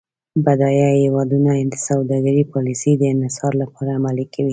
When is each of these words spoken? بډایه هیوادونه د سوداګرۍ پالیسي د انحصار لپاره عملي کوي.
بډایه 0.45 0.87
هیوادونه 1.03 1.51
د 1.71 1.75
سوداګرۍ 1.87 2.43
پالیسي 2.53 2.91
د 2.97 3.03
انحصار 3.13 3.53
لپاره 3.61 3.89
عملي 3.97 4.25
کوي. 4.33 4.49